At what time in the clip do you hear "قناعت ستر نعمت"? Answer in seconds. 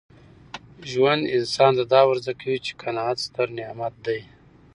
2.81-3.93